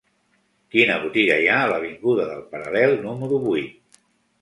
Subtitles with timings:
[0.75, 3.99] Quina botiga hi ha a l'avinguda del Paral·lel número vuit?